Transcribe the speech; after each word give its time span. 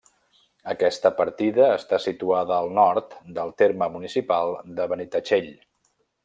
Aquesta 0.71 1.09
partida 1.19 1.67
està 1.73 1.99
situada 2.05 2.57
al 2.61 2.71
nord 2.79 3.13
del 3.37 3.53
terme 3.63 3.91
municipal 3.97 4.57
de 4.81 4.89
Benitatxell. 4.95 5.53